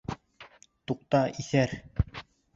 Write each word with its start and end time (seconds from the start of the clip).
Туҡта, 0.93 1.21
иҫәр. 1.45 1.77